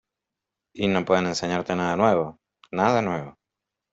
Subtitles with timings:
[0.73, 2.39] Y no pueden enseñarte nada nuevo,
[2.71, 3.37] nada nuevo.